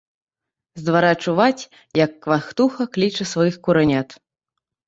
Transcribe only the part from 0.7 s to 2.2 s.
З двара чуваць, як